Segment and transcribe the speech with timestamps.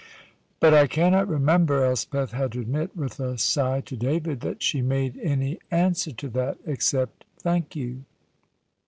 [0.59, 4.81] "But I cannot remember," Elspeth had to admit, with a sigh, to David, "that she
[4.81, 8.03] made any answer to that, except 'Thank you.'"